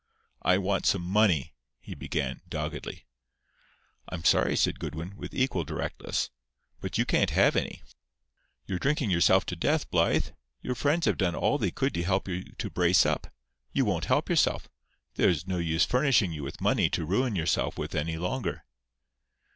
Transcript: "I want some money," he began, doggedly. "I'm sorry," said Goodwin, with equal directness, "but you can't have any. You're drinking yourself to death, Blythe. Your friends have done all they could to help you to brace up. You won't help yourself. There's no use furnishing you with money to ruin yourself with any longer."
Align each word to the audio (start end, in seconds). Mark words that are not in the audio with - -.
"I 0.41 0.57
want 0.57 0.87
some 0.87 1.03
money," 1.03 1.53
he 1.79 1.93
began, 1.93 2.41
doggedly. 2.49 3.05
"I'm 4.09 4.23
sorry," 4.23 4.55
said 4.55 4.79
Goodwin, 4.79 5.15
with 5.15 5.31
equal 5.35 5.63
directness, 5.63 6.31
"but 6.79 6.97
you 6.97 7.05
can't 7.05 7.29
have 7.29 7.55
any. 7.55 7.83
You're 8.65 8.79
drinking 8.79 9.11
yourself 9.11 9.45
to 9.45 9.55
death, 9.55 9.91
Blythe. 9.91 10.29
Your 10.63 10.73
friends 10.73 11.05
have 11.05 11.17
done 11.19 11.35
all 11.35 11.59
they 11.59 11.69
could 11.69 11.93
to 11.93 12.01
help 12.03 12.27
you 12.27 12.41
to 12.45 12.71
brace 12.71 13.05
up. 13.05 13.27
You 13.73 13.85
won't 13.85 14.05
help 14.05 14.27
yourself. 14.27 14.67
There's 15.17 15.45
no 15.45 15.59
use 15.59 15.85
furnishing 15.85 16.31
you 16.31 16.41
with 16.41 16.61
money 16.61 16.89
to 16.89 17.05
ruin 17.05 17.35
yourself 17.35 17.77
with 17.77 17.93
any 17.93 18.17
longer." 18.17 18.65